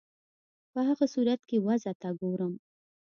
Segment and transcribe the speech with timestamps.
[0.71, 2.53] په هغه صورت کې وضع ته ګورم.